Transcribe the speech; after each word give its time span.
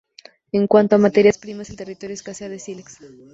En 0.51 0.65
cuanto 0.65 0.95
a 0.95 0.97
materias 0.97 1.37
primas, 1.37 1.69
el 1.69 1.75
territorio 1.75 2.15
escasea 2.15 2.49
de 2.49 2.57
sílex. 2.57 2.97